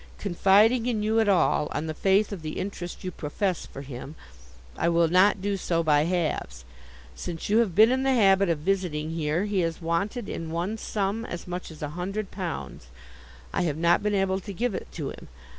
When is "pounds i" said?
12.31-13.61